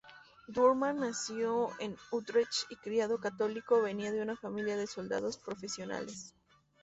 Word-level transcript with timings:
Doorman, 0.47 0.97
nacido 1.01 1.69
en 1.77 1.95
Utrecht 2.09 2.49
y 2.71 2.75
criado 2.77 3.19
católico, 3.19 3.83
venía 3.83 4.11
de 4.11 4.23
una 4.23 4.35
familia 4.35 4.75
de 4.75 4.87
soldados 4.87 5.37
profesionales. 5.37 6.33